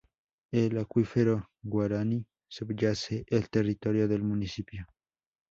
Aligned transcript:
El 0.51 0.79
acuífero 0.79 1.51
guaraní 1.61 2.25
subyace 2.47 3.23
el 3.29 3.51
territorio 3.51 4.07
del 4.07 4.23
municipio. 4.23 4.87